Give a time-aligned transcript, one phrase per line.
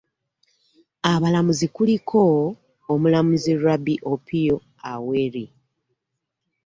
[1.13, 2.21] Abalamuzi kuliko;
[2.93, 4.55] Omulamuzi Ruby Opio
[4.91, 5.45] Aweri